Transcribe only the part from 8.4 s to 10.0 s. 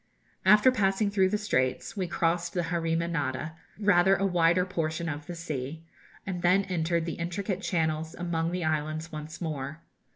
the islands once more.